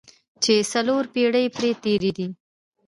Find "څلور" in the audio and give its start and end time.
0.71-1.03